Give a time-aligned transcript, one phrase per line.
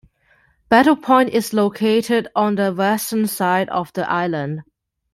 [0.67, 4.61] Battle Point is located on the western side of the island.